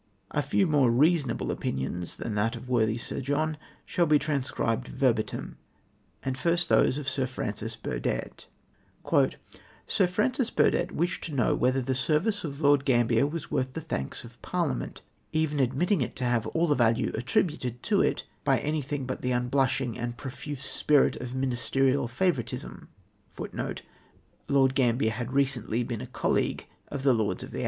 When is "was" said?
13.29-13.51